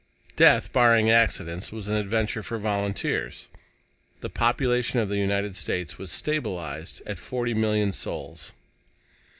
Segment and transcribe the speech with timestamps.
[0.35, 3.49] Death, barring accidents, was an adventure for volunteers.
[4.21, 8.53] The population of the United States was stabilized at forty million souls.